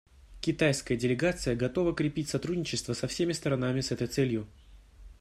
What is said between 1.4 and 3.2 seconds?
готова крепить сотрудничество со